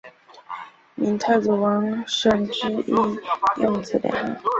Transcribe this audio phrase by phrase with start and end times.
[0.95, 2.83] 闽太祖王审知亦
[3.57, 4.49] 用此年号。